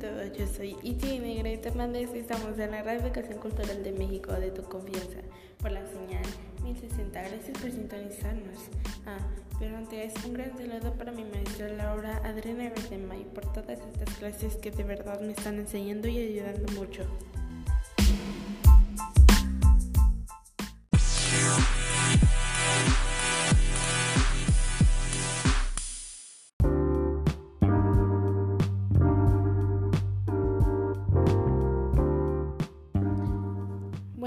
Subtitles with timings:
[0.00, 4.32] todos, yo soy Iti Negrete Hernández y estamos en la Radio Educación Cultural de México
[4.32, 5.18] de tu confianza
[5.58, 6.24] por la señal
[6.62, 7.20] 1060.
[7.20, 8.58] Gracias por sintonizarnos.
[9.04, 9.18] Ah,
[9.58, 14.14] pero antes, un gran saludo para mi maestra Laura Adriana Benzema y por todas estas
[14.16, 17.04] clases que de verdad me están enseñando y ayudando mucho.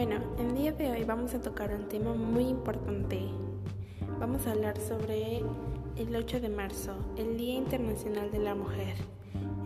[0.05, 3.21] Bueno, el día de hoy vamos a tocar un tema muy importante.
[4.19, 5.37] Vamos a hablar sobre
[5.95, 8.95] el 8 de marzo, el Día Internacional de la Mujer,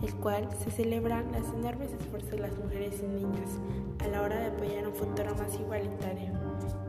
[0.04, 3.50] el cual se celebran los enormes esfuerzos de las mujeres y niñas
[3.98, 6.34] a la hora de apoyar un futuro más igualitario.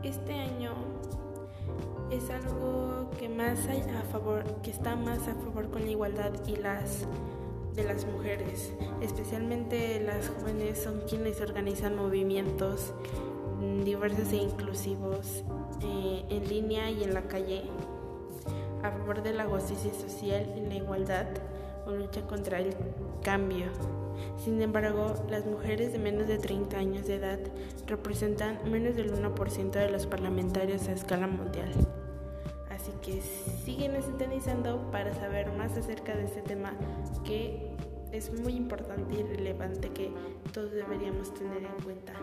[0.03, 0.73] Este año
[2.11, 6.33] es algo que más hay a favor, que está más a favor con la igualdad
[6.45, 7.07] y las
[7.75, 12.93] de las mujeres, especialmente las jóvenes son quienes organizan movimientos
[13.83, 15.43] diversos e inclusivos
[15.81, 17.63] eh, en línea y en la calle
[18.83, 21.27] a favor de la justicia social y la igualdad
[21.85, 22.75] o lucha contra el
[23.23, 23.67] cambio.
[24.43, 27.39] Sin embargo, las mujeres de menos de 30 años de edad
[27.87, 31.71] representan menos del 1% de los parlamentarios a escala mundial.
[32.79, 33.21] Así que
[33.65, 36.71] siguen sintonizando para saber más acerca de este tema
[37.25, 37.75] que
[38.13, 40.09] es muy importante y relevante que
[40.53, 42.13] todos deberíamos tener en cuenta.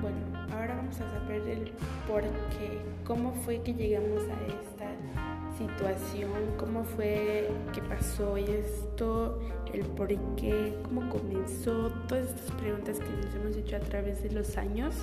[0.00, 1.72] Bueno, ahora vamos a saber el
[2.08, 5.25] por qué, cómo fue que llegamos a esta
[5.58, 9.40] situación, cómo fue que pasó esto,
[9.72, 14.30] el por qué, cómo comenzó, todas estas preguntas que nos hemos hecho a través de
[14.30, 14.94] los años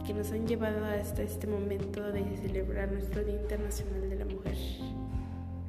[0.00, 4.24] y que nos han llevado hasta este momento de celebrar nuestro Día Internacional de la
[4.24, 4.56] Mujer.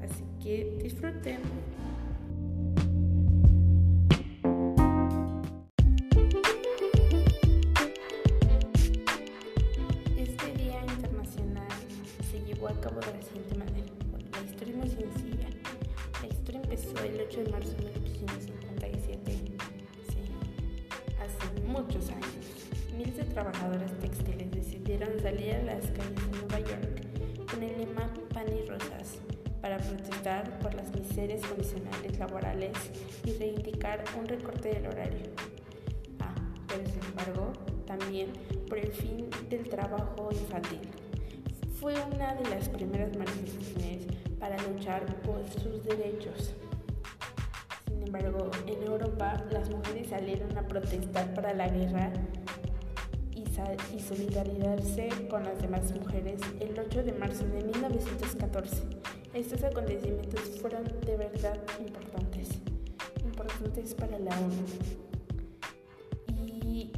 [0.03, 1.39] Así que disfruten.
[10.17, 11.67] Este Día Internacional
[12.31, 13.11] se llevó a cabo de
[17.05, 19.31] el 8 de marzo de 1857.
[19.31, 20.19] Sí,
[21.21, 22.25] hace muchos años.
[22.97, 28.11] Miles de trabajadoras textiles decidieron salir a las calles de Nueva York con el lema
[28.33, 29.19] Pan y Rosas
[29.61, 32.73] para protestar por las miserias condicionales laborales
[33.23, 35.27] y reivindicar un recorte del horario.
[36.19, 36.33] Ah,
[36.67, 37.53] pero sin embargo,
[37.85, 38.31] también
[38.67, 40.81] por el fin del trabajo infantil.
[41.79, 44.07] Fue una de las primeras manifestaciones
[44.39, 46.55] para luchar por sus derechos.
[48.15, 52.13] Embargo, en Europa las mujeres salieron a protestar para la guerra
[53.93, 58.83] y solidarizarse con las demás mujeres el 8 de marzo de 1914.
[59.33, 62.49] Estos acontecimientos fueron de verdad importantes,
[63.23, 64.65] importantes para la ONU.
[66.45, 66.93] Y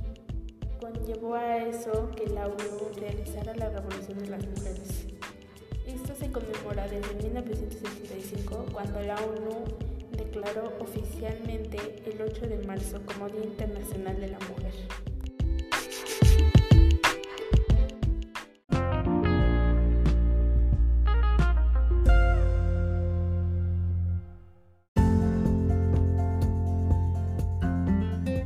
[0.80, 5.08] conllevó a eso que la ONU realizara la Revolución de las Mujeres.
[5.88, 9.87] Esto se conmemora desde 1975 cuando la ONU
[10.38, 14.74] declaró oficialmente el 8 de marzo como Día Internacional de la Mujer.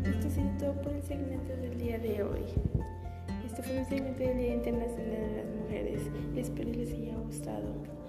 [0.06, 2.46] Esto ha sido todo por el segmento del día de hoy.
[3.46, 6.02] Este fue un segmento del Día Internacional de las Mujeres.
[6.38, 8.01] Espero les haya gustado.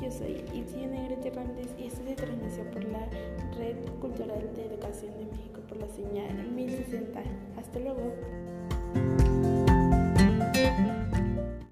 [0.00, 3.06] Yo soy Itzia Negrete Hernández y esto se transmitió por la
[3.58, 7.22] Red Cultural de Educación de México por la señal 1060.
[7.58, 8.10] Hasta luego.